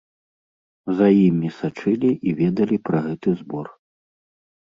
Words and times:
За 1.01 1.07
імі 1.25 1.49
сачылі 1.59 2.09
і 2.31 2.33
ведалі 2.41 2.77
пра 2.87 2.99
гэты 3.09 3.29
збор. 3.43 3.67